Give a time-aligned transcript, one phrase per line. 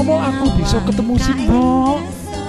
[0.00, 2.00] upama aku bisa ketemu simbok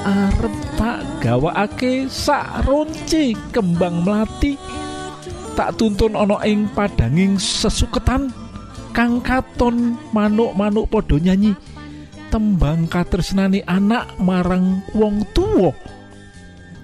[0.07, 4.55] arep tak gawakake sak ronci kembang melati.
[5.59, 8.31] Tak tuntun ana ing padanging sesuketan
[8.95, 11.51] kang katon manuk-manuk padha nyanyi.
[12.31, 15.75] Tembang katresnani anak marang wong tuwa.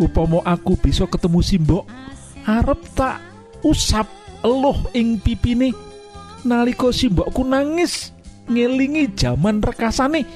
[0.04, 1.88] Upama aku bisa ketemu simbok
[2.44, 3.24] arep tak
[3.64, 4.12] usap
[4.44, 5.72] eluh ing pipine.
[6.44, 8.12] Nalika simbokku nangis
[8.52, 10.28] ngelingi jaman rekasane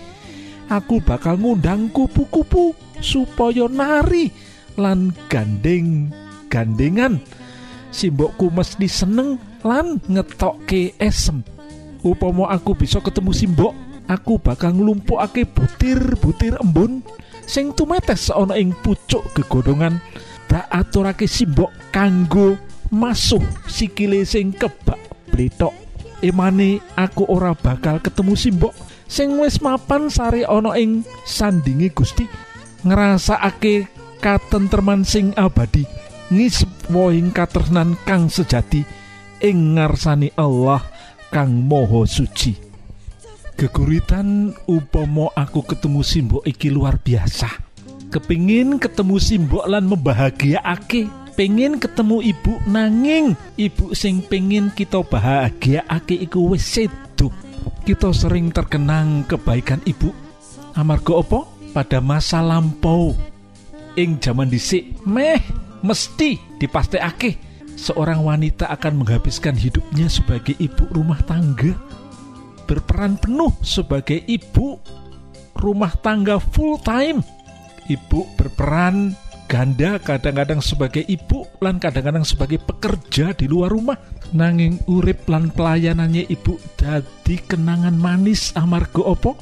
[0.71, 2.71] aku bakal ngundang kupu-kupu
[3.03, 4.31] supaya nari
[4.79, 6.15] lan gandeng
[6.47, 7.19] gandengan.
[7.91, 9.35] Simbokku mesti seneng
[9.67, 11.43] lan ngetokke esem.
[12.01, 13.75] Upama aku bisa ketemu simbok
[14.07, 17.03] aku bakal nglumpukake butir-butir embun
[17.43, 19.99] sing tumetes ana ing pucuk gegodongan.
[20.47, 22.55] Tak aturake simbok kanggo
[22.95, 24.99] masuh sikile sing kebak
[25.35, 25.75] bletok.
[26.23, 28.73] Emane aku ora bakal ketemu simbok
[29.11, 32.23] sing wis mapan sare ana ing sandingi Gusti
[32.87, 33.91] ngrasakake
[34.23, 35.83] katentreman sing abadi
[36.31, 38.87] ngisep woing katresnan kang sejati
[39.43, 40.79] ing ngarsani Allah
[41.27, 42.55] kang moho suci.
[43.59, 47.51] Geguritan upama aku ketemu simbok iki luar biasa.
[48.09, 51.19] Kepingin ketemu simbok lan membahagiaake.
[51.31, 56.63] Pengen ketemu ibu nanging ibu sing pengen kita bahagiaake iku wis
[57.81, 60.13] kita sering terkenang kebaikan ibu.
[60.77, 61.39] Amarga opo
[61.73, 63.17] pada masa lampau.
[63.99, 65.41] Ing zaman dhisik meh
[65.83, 67.49] mesti dipastekake.
[67.75, 71.73] Seorang wanita akan menghabiskan hidupnya sebagai ibu rumah tangga.
[72.69, 74.77] Berperan penuh sebagai ibu
[75.57, 77.25] rumah tangga full time.
[77.89, 79.17] Ibu berperan
[79.51, 83.99] ganda kadang-kadang sebagai ibu lan kadang-kadang sebagai pekerja di luar rumah.
[84.31, 89.35] Nanging urip lan pelayanannya ibu dadi kenangan manis amarga opo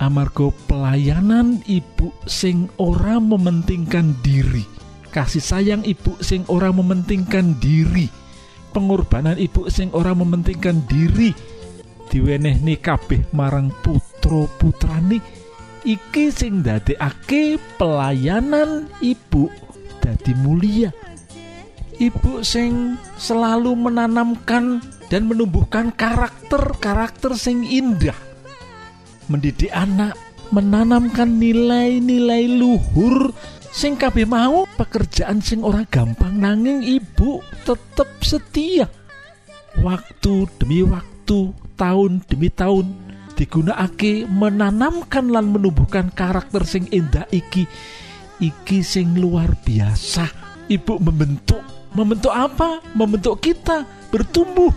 [0.00, 4.64] amarga pelayanan ibu sing ora mementingkan diri.
[5.12, 8.08] Kasih sayang ibu sing ora mementingkan diri.
[8.72, 11.36] Pengorbanan ibu sing ora mementingkan diri.
[12.08, 15.20] Diwenehni kabeh marang putra putrani
[15.86, 19.46] iki sing dadekake pelayanan ibu
[20.02, 20.90] dadi mulia.
[21.96, 28.18] Ibu sing selalu menanamkan dan menumbuhkan karakter-karakter sing indah.
[29.30, 30.18] Mendidik anak
[30.50, 33.32] menanamkan nilai-nilai luhur.
[33.76, 38.88] Sing kabeh mau pekerjaan sing ora gampang nanging ibu tetep setia.
[39.80, 43.05] Waktu demi waktu tahun demi tahun
[43.36, 47.68] digunakake menanamkan lan menumbuhkan karakter sing indah iki.
[48.40, 50.26] Iki sing luar biasa.
[50.66, 51.60] Ibu membentuk
[51.92, 52.82] membentuk apa?
[52.96, 54.72] Membentuk kita bertumbuh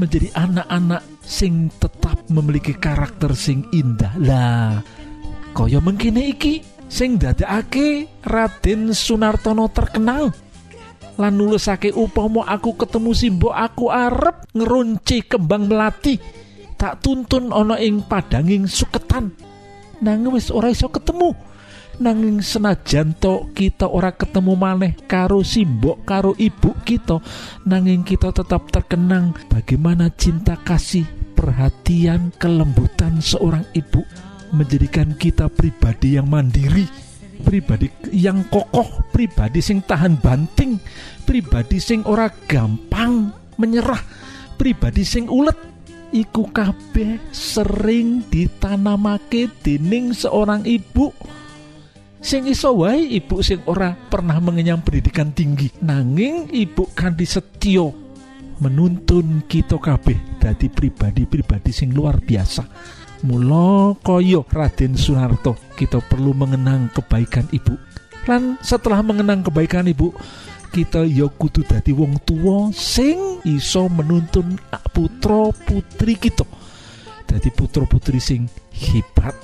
[0.00, 4.16] menjadi anak-anak sing tetap memiliki karakter sing indah.
[4.18, 4.80] Lah
[5.52, 6.54] kaya mengkini iki?
[6.88, 10.30] Sing dadakake Raden Sunartono terkenal
[11.14, 16.18] lan nulisake upama aku ketemu simbok aku arep ngerunci kembang melati
[16.78, 19.34] tak tuntun ana ing padanging suketan.
[20.02, 21.34] Nanging wis ora iso ketemu.
[21.94, 27.22] Nanging senajan to kita ora ketemu maneh karo simbok karo ibu kita
[27.70, 31.06] nanging kita tetap terkenang bagaimana cinta kasih
[31.38, 34.02] perhatian kelembutan seorang ibu
[34.50, 36.90] menjadikan kita pribadi yang mandiri
[37.46, 40.82] pribadi yang kokoh pribadi sing tahan banting
[41.22, 44.02] pribadi sing ora gampang menyerah
[44.58, 45.73] pribadi sing ulet
[46.14, 51.10] iku kabeh sering ditanamake dening seorang ibu.
[52.24, 55.68] Sing iso wae ibu sing ora pernah mengenyam pendidikan tinggi.
[55.82, 57.92] Nanging ibu kanthi setyo
[58.62, 62.62] menuntun kita kabeh dadi pribadi-pribadi sing luar biasa.
[63.26, 67.74] Mula koyo Raden Soeharto kita perlu mengenang kebaikan ibu.
[68.24, 70.16] Lan setelah mengenang kebaikan ibu
[70.74, 74.58] kita ya kudu dadi wong tua sing iso menuntun
[74.90, 76.42] putra putri kita.
[77.30, 79.38] Dadi putra putri sing hebat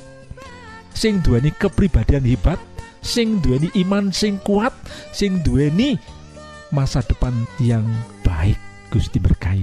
[0.90, 2.58] sing duweni kepribadian hebat
[2.98, 4.74] sing duweni iman sing kuat
[5.14, 5.94] sing duweni
[6.74, 7.86] masa depan yang
[8.26, 8.58] baik.
[8.90, 9.62] Gusti berkahi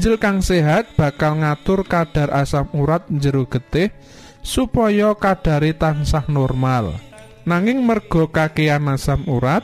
[0.00, 3.92] Ginjel kang sehat bakal ngatur kadar asam urat jero getih
[4.40, 6.96] supaya kadare tansah normal.
[7.44, 9.60] Nanging merga kakean asam urat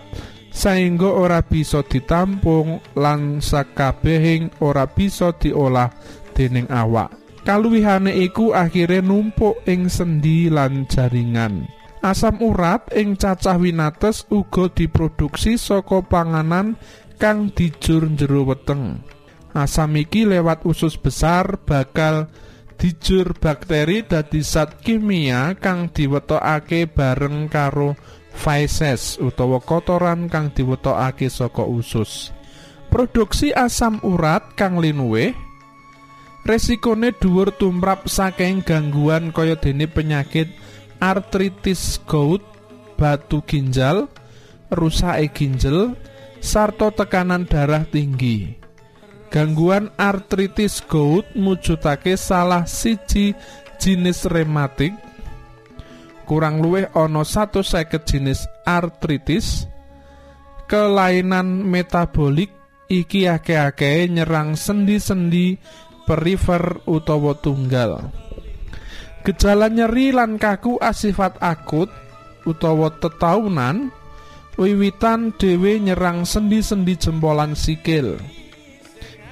[0.52, 5.88] saengga ora bisa ditampung lan sakabehing ora bisa diolah
[6.36, 7.16] dening awak.
[7.48, 11.64] Kaluwihane iku akhire numpuk ing sendi lan jaringan.
[12.04, 16.76] Asam urat ing cacah winates uga diproduksi saka panganan
[17.16, 19.15] kang dijur jero weteng.
[19.56, 22.28] Asam iki lewat usus besar bakal
[22.76, 27.96] dijur bakteri dadi zat kimia kang diwetokake bareng karo
[28.36, 32.36] feces utawa kotoran kang diwetokake saka usus.
[32.92, 35.32] Produksi asam urat kang linuwih
[36.44, 40.52] resikone dhuwur tumrap saking gangguan kaya dene penyakit
[41.00, 42.44] artritis gout,
[43.00, 44.08] batu ginjal,
[44.68, 45.96] rusake ginjal,
[46.44, 48.65] sarta tekanan darah tinggi.
[49.36, 53.36] Gangguan artritis gout mujudake salah siji
[53.76, 54.96] jinis rematik.
[56.24, 57.60] Kurang luwih ana 150
[58.08, 59.68] jenis artritis.
[60.64, 62.48] Kelainan metabolik
[62.88, 65.60] iki akeh-akeh nyerang sendi-sendi
[66.08, 68.08] perifer utawa tunggal.
[69.20, 71.92] Gejala nyeri lan kaku asifat akut
[72.48, 73.92] utawa tetaunan
[74.56, 78.16] wiwitan dhewe nyerang sendi-sendi jempolan sikil.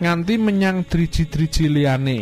[0.01, 2.21] Nganti menyang driji-driji liyane.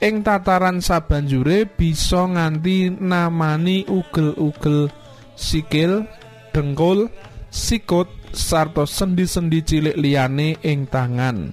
[0.00, 4.88] Ing tataran sabanjure bisa nganti namani ugel-ugel
[5.36, 6.08] sikil,
[6.52, 7.12] dengkul,
[7.52, 11.52] sikut sarta sendi-sendi cilik liyane ing tangan.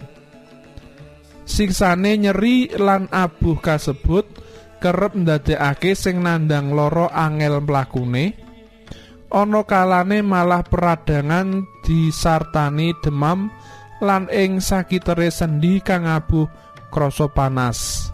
[1.47, 4.27] Siksane nyeri lan abuh kasebut
[4.83, 8.35] kerep ndadekake sing nandang loro angel mlakune.
[9.27, 13.51] Ana kalane malah peradangan disartani demam
[14.03, 16.45] lan ing sakitere sendi kang abuh
[16.89, 18.09] krasa panas.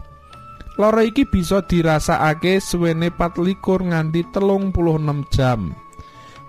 [0.74, 5.70] Lara iki bisa dirasakake suwene 24 nganti telung puluh enam jam.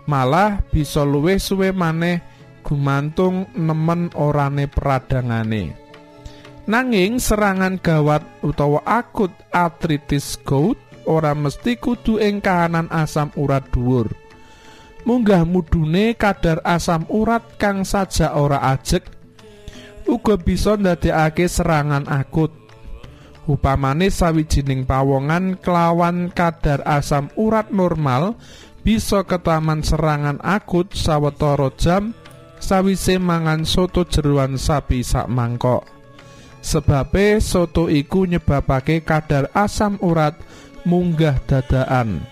[0.08, 2.24] Malah bisa luwih suwe maneh
[2.64, 5.76] gumantung nemen orane peradangane.
[6.64, 14.08] Nanging serangan gawat utawa akut artritis gout ora mesti kudu ing kahanan asam urat dhuwur.
[15.04, 19.04] Munggah mudune kadar asam urat kang saja ora ajek
[20.08, 22.52] uga bisa ndadekake serangan akut.
[23.44, 28.40] Upamane sawijining pawongan kelawan kadar asam urat normal
[28.80, 32.16] bisa ketaman serangan akut sawetara jam
[32.56, 35.84] sawise mangan soto jeruan sapi sak mangkok.
[36.64, 40.40] Sebabe soto iku nyebabake kadar asam urat
[40.88, 42.24] munggah dadaan.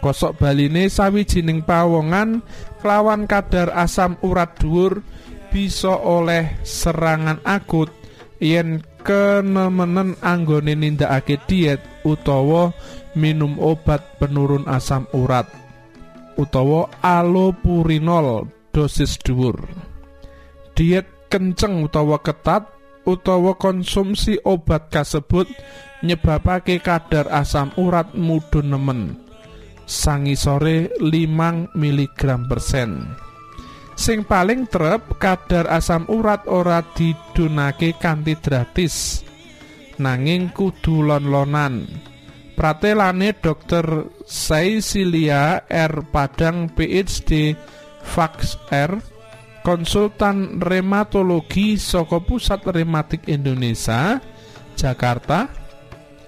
[0.00, 2.40] Kosok baline sawijining pawongan
[2.80, 5.04] kelawan kadar asam urat dhuwur
[5.48, 7.90] bisa oleh serangan akut
[8.38, 12.70] yen kenemenen anggone nindakake diet utawa
[13.16, 15.48] minum obat penurun asam urat
[16.38, 19.66] utawa allopurinol dosis dhuwur.
[20.78, 22.70] Diet kenceng utawa ketat
[23.02, 25.50] utawa konsumsi obat kasebut
[26.06, 29.00] nyebabake kadar asam urat mudhun nemen.
[29.88, 33.18] Sangisore 5 mg persen
[33.98, 39.26] sing paling trep kadar asam urat ora didunake kanthi gratis.
[39.98, 41.90] Nanging kudu lon-lonan.
[42.54, 43.82] Pratelane dokter
[44.22, 45.94] Saisilia R.
[46.14, 47.58] Padang PhD
[48.06, 49.02] Fax R
[49.66, 54.22] konsultan rheumatologi saka Pusat Rematik Indonesia
[54.78, 55.50] Jakarta.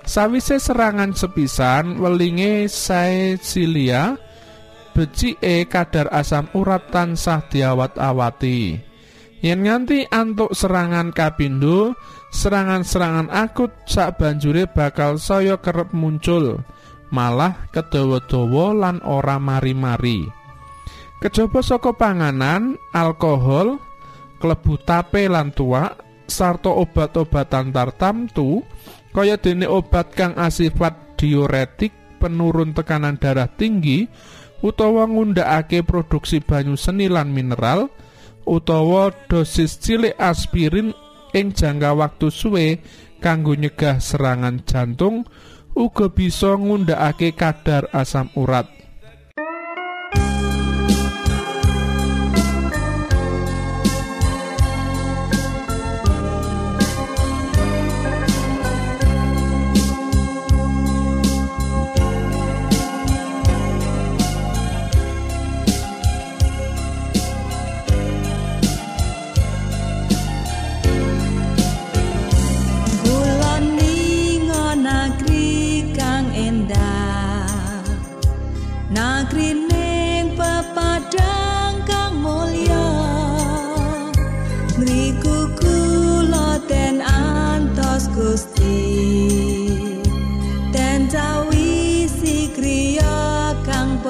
[0.03, 4.19] Sawise serangan sepisan welinge Saisilia
[5.00, 8.76] becike kadar asam urat tansah diawat-awati.
[9.40, 11.97] Yen nganti antuk serangan kapindo,
[12.28, 16.61] serangan-serangan akut sak banjure bakal saya kerep muncul,
[17.09, 20.28] malah kedawa-dawa lan ora mari-mari.
[21.25, 23.80] Kejaba saka panganan, alkohol,
[24.37, 25.97] klebu tape lan tuak,
[26.28, 28.61] sarta obat-obatan tartamtu
[29.16, 31.90] kaya dene obat kang asifat diuretik
[32.21, 34.04] penurun tekanan darah tinggi
[34.61, 37.88] utawa ngundakake produksi banyu seni lan mineral
[38.49, 40.97] utawa dosis cilik aspirin
[41.37, 42.67] ing jangka waktu suwe
[43.21, 45.29] kanggo nyegah serangan jantung
[45.76, 48.79] uga bisa ngundakake kadar asam urat.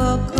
[0.00, 0.39] пока.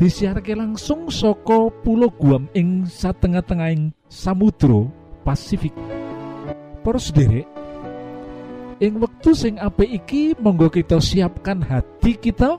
[0.00, 4.88] disiarke langsung soko pulau Guam ing satengah-tengahing Samudro
[5.20, 5.76] Pasifik.
[6.80, 7.44] Para sederek,
[8.80, 12.56] ing wektu sing apa iki monggo kita siapkan hati kita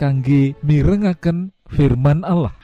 [0.00, 2.56] kangge mirengaken firman Allah.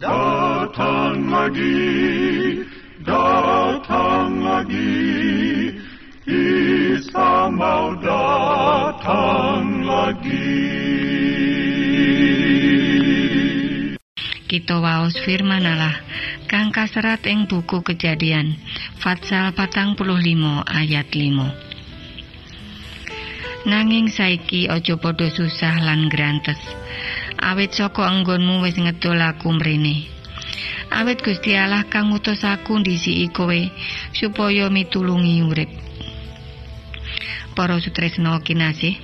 [0.00, 2.64] Datang lagi,
[3.04, 4.96] datang lagi,
[6.24, 11.07] Isa mau datang lagi.
[14.48, 15.92] Kita waos firman Allah.
[16.48, 18.56] Kang kaserat ing buku Kejadian
[18.96, 26.56] Fatsal patang puluh limo ayat 5 Nanging saiki aja padha susah lan grantes.
[27.36, 30.08] Awit saka enggonmu wis ngedol aku mrene.
[30.96, 33.60] Awit Gusti Allah kang ngutus aku ndisiki kowe
[34.16, 35.68] supaya mitulungi urip.
[37.52, 38.96] Para sutresna kinasih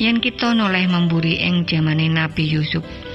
[0.00, 3.09] yen kita noleh memburi ing jamane Nabi Yusuf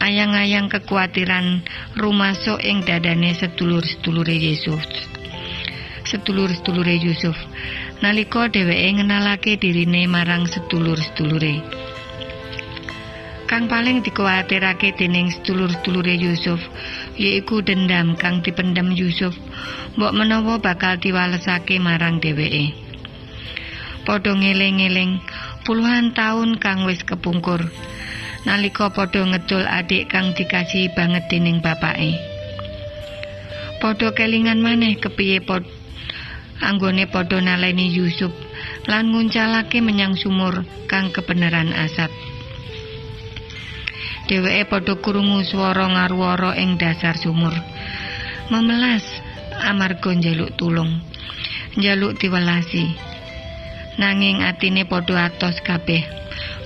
[0.00, 1.60] ayang-ayang kekuatiran
[1.94, 4.88] rumasuk ing dadane sedulur-sedulure Yesus.
[6.08, 7.36] Sedulur-sedulure Yusuf
[8.00, 11.60] nalika dheweke ngenalake dirine marang sedulur-sedulure.
[13.44, 16.58] Kang paling dikuatirake dening sedulur-sedulure Yusuf
[17.20, 19.36] yaiku dendam kang dipendem Yusuf
[20.00, 22.72] mbok menawa bakal diwalesake marang dheweke.
[24.08, 25.20] Padha ngeling-eling
[25.68, 27.68] puluhan taun kang wis kepungkur.
[28.48, 32.16] Nalika padha ngedol adik kang dikasihi banget dening bapake.
[33.80, 35.64] Padha kelingan maneh kepiye pod
[36.60, 38.32] anggone padha naleni Yusuf
[38.88, 42.12] lan nguncalake menyang sumur kang kebenaran asat.
[44.28, 47.52] Dheweke padha krungu swara ngarwara ing dasar sumur.
[48.52, 49.04] Memelas
[49.64, 51.02] amarga njaluk tulung.
[51.74, 52.94] Njaluk diwelasi.
[53.98, 56.19] Nanging atine padha atos kabeh.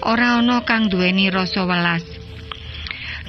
[0.04, 2.04] Ora ana kang duweni rasa welas.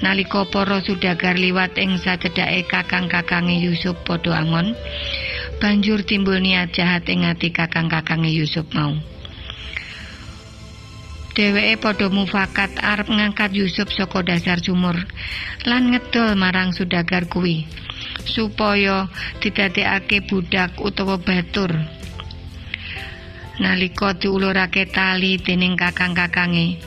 [0.03, 4.75] Nalika para sudagar liwat ing sacedhake kakang-kakange Yusuf padha angon,
[5.63, 8.91] banjur timbul niat jahat ing ati kakang-kakange Yusuf mau.
[11.31, 14.99] Dheweke padha mufakat arep ngangkat Yusuf saka dasar sumur
[15.63, 17.63] lan ngedol marang sudagar kuwi
[18.27, 19.07] supaya
[19.39, 21.71] didadekake budak utawa batur
[23.59, 26.79] nalika diulurake tali dening kakang-kakange.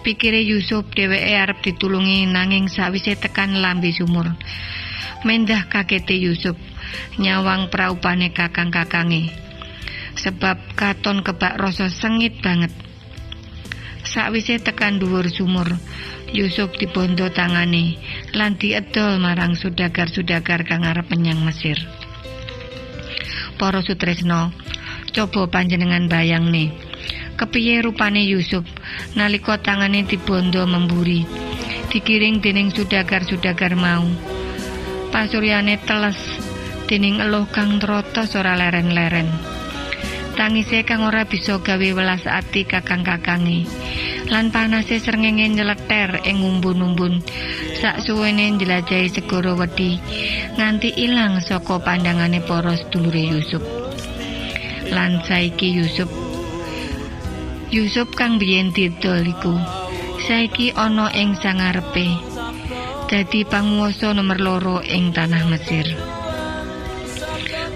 [0.00, 4.32] Pikire Yusuf dheweke arep ditulungi nanging sawise tekan lambe sumur.
[5.28, 6.56] Mendah kagete Yusuf
[7.20, 9.28] nyawang praupane kakang-kakange.
[10.16, 12.72] Sebab katon kebak rasa sengit banget.
[14.00, 15.68] Sawise tekan dhuwur sumur,
[16.32, 18.00] Yusuf dibondo tangane
[18.32, 21.76] lan diedol marang sudagar-sudagar kang arep menyang Mesir.
[23.60, 24.48] Para sutresna,
[25.10, 26.70] Coba panjenengan bayang nih,
[27.34, 28.62] kepiye rupane Yusuf
[29.18, 31.26] nalika tangane dibondo memburi,
[31.90, 34.06] dikiring dening sudagar-sudagar mau.
[35.10, 36.14] Pasuryane teles
[36.86, 39.26] dening eluh kang trotos ora leren-leren.
[40.38, 43.66] Tangise kang ora bisa gawe welas ati kakang-kakange.
[44.30, 47.18] Lan panase srengenge nyeleter ing umbun-umbun.
[47.82, 49.98] Sak suwene njelajahi segara wedi
[50.54, 53.79] nganti ilang saka pandangane para sedulure Yusuf.
[54.90, 56.10] Lan saiki Yusuf.
[57.70, 59.54] Yusuf kang biyen didol iku.
[60.26, 62.18] Saiki ana ing sangarepe.
[63.06, 65.86] Dadi panguwasa nomor loro ing tanah Mesir.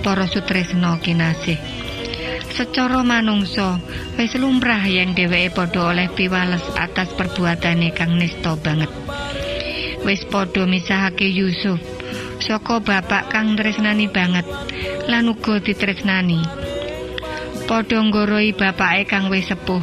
[0.02, 1.58] Para sutresna kinasih.
[2.54, 3.82] Secara manungsa
[4.14, 8.90] wis lumrah yen dheweke padha oleh piwales atas perbuatane kang nista banget.
[10.06, 11.82] Wis padha misahake Yusuf
[12.44, 14.44] saka bapak kang tresnani banget
[15.08, 16.63] lan uga ditresnani
[17.64, 19.80] padha nggoroi bapake kang wis sepuh.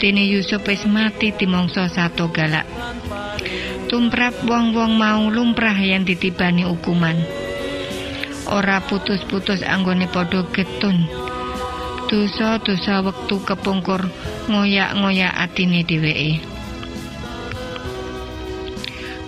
[0.00, 2.66] Dene Yusuf wis mati dimangsa sato galak.
[3.86, 7.14] Tumrap wong-wong mau lumrah yang ditibani hukuman.
[8.48, 11.06] Ora putus-putus anggone padha getun.
[12.08, 14.04] Dosa-dosa wektu kepungkur
[14.48, 16.44] ngoyak-ngoyak atine dheweke.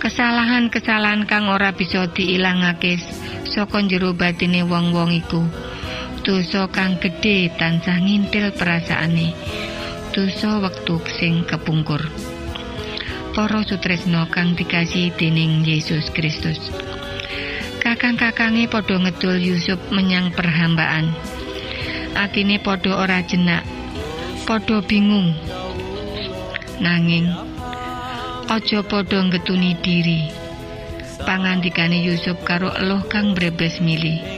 [0.01, 3.01] Kesalahan-kesalahan kang ora bisa diilangake
[3.49, 5.41] saka jero batine wong-wong iku.
[6.25, 9.37] Dosa kang gedhe tansah ngintil perasaane.
[10.09, 12.01] Dosa wektu sing kepungkur.
[13.37, 16.57] Para sutresna kang dikasih dening Yesus Kristus.
[17.77, 21.13] Kakang-kakange padha ngedul Yusuf menyang perhambaan.
[22.17, 23.61] Atine padha ora jenak.
[24.49, 25.29] Padha bingung.
[26.81, 27.29] Nanging
[28.49, 30.33] aja padha ngetuni diri.
[31.21, 34.34] Pangandikane Yusuf karo eluh kang brebes milih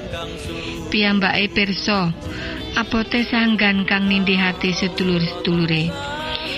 [0.87, 2.11] piyambake pirsa.
[2.77, 5.89] Abote sanggan kang nindihati sedulur-sedulure.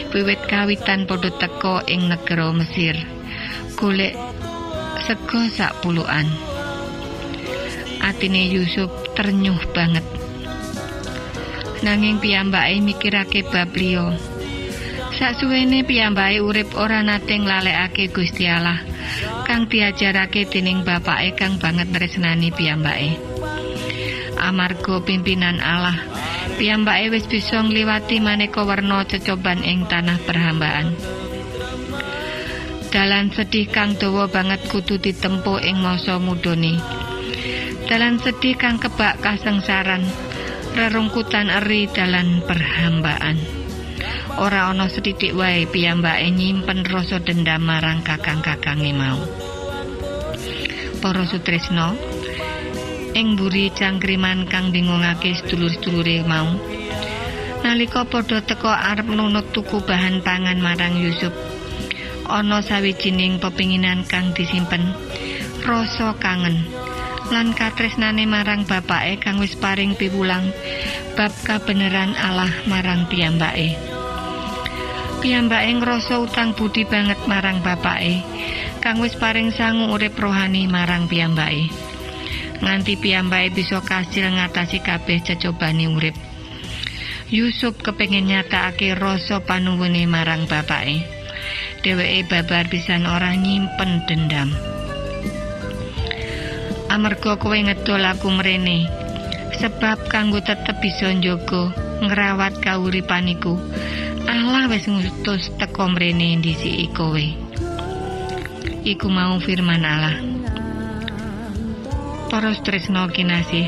[0.10, 2.98] Wiwit kawitan padha teka ing negara Mesir.
[3.78, 4.14] Golek
[5.08, 6.28] sego sak puluhan
[8.00, 10.04] atine Yusuf ternyuh banget.
[11.86, 14.18] Nanging piyambake mikirake bab liya.
[15.16, 18.80] Saksuwene piyambake urip ora nate nglalekake Gusti Allah
[19.44, 23.18] kang diajarake dening bapake kang banget tresnani piyambake.
[24.50, 25.94] Amarga pimpinan Allah,
[26.58, 30.98] piyambake wis bisa ngliwati maneka werna cecoban ing tanah perhambaan.
[32.90, 36.82] Dalan sedih kang dawa banget kudu ditempuh ing masa mudane.
[37.86, 40.02] Dalan sedih kang kebak kasengsaran,
[40.74, 43.38] rerungkutan eri dalan perhambaan.
[44.42, 49.22] ora ana setitik wae piyambake nyimpen rasa dendam marang kakang-kakange mau.
[51.06, 51.94] Para sutresna,
[53.14, 56.50] ing mburi cangkriman kang bingungake sedulur-sedulure mau.
[57.62, 61.34] Nalika padha teka arep nunut tuku bahan pangan marang Yusuf,
[62.30, 64.96] ana sawijining pepinginan kang disimpen,
[65.66, 66.66] rasa kangen.
[67.30, 70.50] lan katresnane marang bapake kang wis paring piwulang
[71.14, 73.78] bab kabeneran Allah marang piyambake.
[75.22, 78.26] Piyambake ngrasa utang budi banget marang bapake
[78.82, 81.70] kang wis paring sangu urip rohani marang piyambake.
[82.60, 86.16] Nganti piyambake bisa kasil ngatasi kabeh cecobane urip.
[87.30, 91.06] Yusuf kepengin nyatakake rasa panuwune marang bapake.
[91.86, 94.52] Dheweke babar pisan ora nyimpen dendam.
[96.90, 98.90] Amarga kowe ngedol aku mrene,
[99.62, 101.70] sebab kanggo tetep bisa njogo
[102.02, 103.56] ngrawat kauripaniku.
[104.26, 107.26] Allah wis ngutus teko mrene ndisiki kowe.
[108.84, 110.18] Iku mau firman Allah.
[112.30, 113.68] Para tresno kinasih.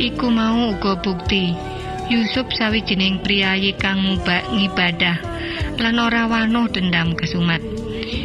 [0.00, 1.52] Iku mau uga bukti
[2.08, 4.00] Yusuf sawijining priyayi kang
[4.50, 5.16] ngibadah
[5.76, 7.60] lan ora wanuh dendam kesumat.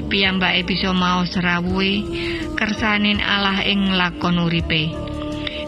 [0.08, 2.08] Piyambake bisa mau serawuhe
[2.56, 4.90] kersanin Allah ing lakon uripe.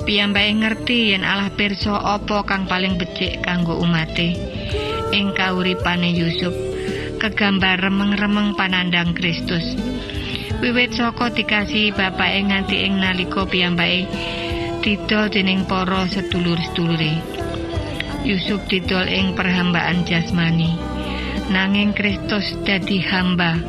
[0.07, 4.55] Piyambake ngerti yen Allah pirsa apa kang paling becik kanggo umate.
[5.15, 6.51] ing kauripane Yusuf
[7.23, 9.63] kegambar remeng-remeng panandang Kristus
[10.61, 14.07] wiwit saka dikasih bapake nganti ing nalika piyambake
[14.83, 17.13] didol dening para sedulur-sedulure
[18.23, 20.77] Yusuf didol ing perhambaan jasmani
[21.51, 23.59] nanging Kristus dadi hamba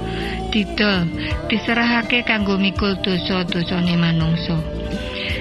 [0.54, 1.08] didol
[1.50, 4.58] diserahake kanggo mikul dosa-dosane manungsa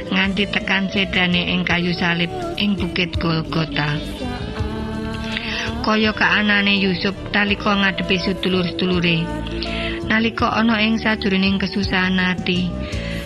[0.09, 2.31] nganti tekan sedane ing kayu salib
[2.61, 3.97] ing bukit Golgota.
[5.85, 9.44] kaya kaanane Yusuf talika ngadepi sedulur-sedulure.
[10.15, 12.71] Nalika ana ing sajroning kesusahan ati,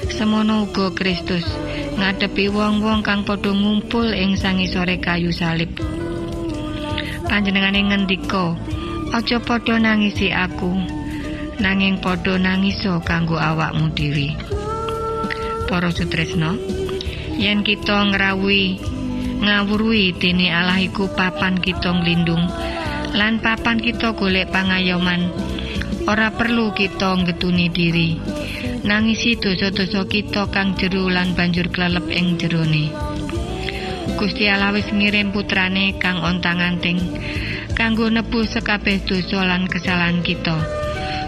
[0.10, 1.46] semono uga Kristus
[2.02, 5.70] ngadepi wong-wong kang padha ngumpul ing sangisore kayu salib.
[7.30, 8.58] Panjenengane ngendika,
[9.14, 10.82] "Aja padha nangisi aku,
[11.62, 14.34] nanging padha nangiso kanggo awakmu dhewe."
[15.70, 16.58] Para sutresna,
[17.38, 18.82] yen kita ngrawuhi
[19.46, 22.50] ngawruhi dene Allah iku papan kita nglindung
[23.14, 25.30] lan papan kita golek pangayoman
[26.10, 28.18] ora perlu kita ngetuni diri.
[28.82, 32.90] Nangisi dosa-dosa kita kang jero lan banjur klelep ing jerone.
[34.18, 36.98] Gusti Allah wis ngirim putrane kang ontang-anting
[37.78, 40.58] kanggo nebus sekabeh dosa lan kesalahan kita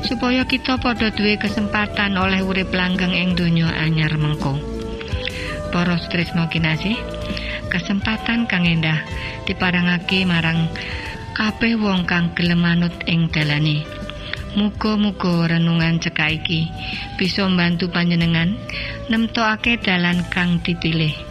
[0.02, 4.58] supaya kita padha duwe kesempatan oleh urip langgeng ing donya anyar mengko.
[5.70, 6.98] Para tresno kinasih
[7.70, 8.98] kesempatan kang endah
[9.46, 10.68] diparangake marang
[11.38, 14.01] kabeh wong kang gelem manut ing dalane.
[14.52, 16.68] Muga-muga renungan cekak iki
[17.16, 18.60] bisa mbantu panjenengan
[19.08, 21.31] nemtokake dalan kang dipilih.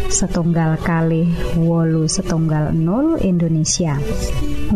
[0.11, 3.95] setunggal kali wolu setunggal 0 Indonesia.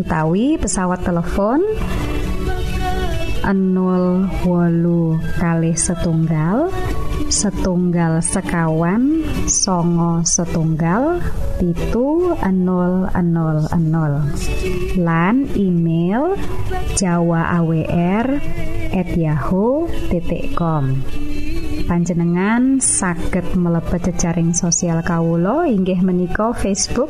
[0.00, 1.60] Utawi pesawat telepon
[3.44, 6.72] 0 wolu kali setunggal
[7.28, 11.20] setunggal sekawan songo setunggal
[11.60, 13.12] pitu 0000
[14.96, 16.34] lan email
[16.96, 18.40] jawa awr
[18.94, 20.84] at yahoo.com
[21.86, 27.08] panjenengan saged mlebet jejaring sosial Kawulo inggih menika Facebook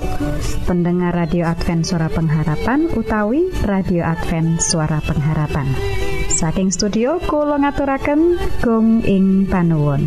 [0.69, 5.67] pendengar radio Advent suara pengharapan utawi radio Advent suara pengharapan.
[6.29, 10.05] Saking studio Kulo ngaturaken gong ing panuwun